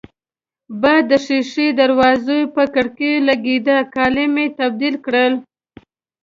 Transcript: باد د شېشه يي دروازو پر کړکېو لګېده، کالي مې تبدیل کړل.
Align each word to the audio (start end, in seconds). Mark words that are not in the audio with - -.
باد 0.81 1.03
د 1.09 1.11
شېشه 1.25 1.63
يي 1.65 1.69
دروازو 1.81 2.37
پر 2.55 2.65
کړکېو 2.75 3.25
لګېده، 3.29 3.77
کالي 3.95 4.25
مې 4.33 4.45
تبدیل 4.59 4.95
کړل. 5.05 5.33